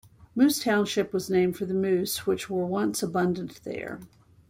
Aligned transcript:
Moose 0.33 0.63
Township 0.63 1.13
was 1.13 1.29
named 1.29 1.55
for 1.55 1.65
the 1.67 1.75
moose 1.75 2.25
which 2.25 2.49
were 2.49 2.65
once 2.65 3.03
abundant 3.03 3.63
there. 3.63 3.99